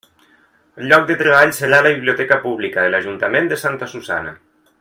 [0.83, 4.39] El lloc de treball serà la biblioteca Pública de l'Ajuntament de Santa Susanna.